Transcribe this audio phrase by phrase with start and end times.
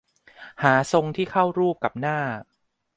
[0.63, 2.19] หาทรงที่เข้ากับรูปหน้า